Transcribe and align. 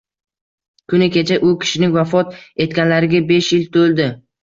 Kuni 0.93 1.09
kecha 1.17 1.37
u 1.49 1.53
kishining 1.65 1.95
vafot 1.99 2.35
etganlariga 2.67 3.25
besh 3.33 3.55
yil 3.61 3.73
to‘ldi. 3.79 4.15